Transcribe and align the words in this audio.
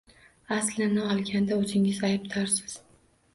Aslini 0.53 1.03
olganda 1.15 1.59
o'zingiz 1.65 2.01
aybdorsiz! 2.09 2.81